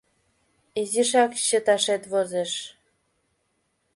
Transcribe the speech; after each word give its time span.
Изишак 0.79 1.31
чыташет 1.45 2.03
возеш. 2.11 2.51